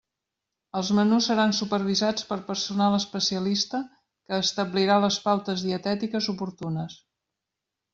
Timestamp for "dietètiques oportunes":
5.71-7.03